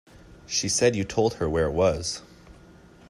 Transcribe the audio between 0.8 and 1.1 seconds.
you